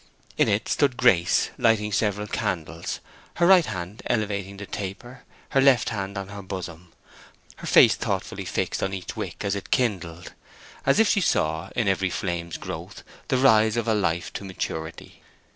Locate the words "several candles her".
1.91-3.45